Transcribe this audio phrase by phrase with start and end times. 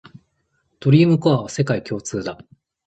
[0.79, 2.39] ドリームコアは世界共通だ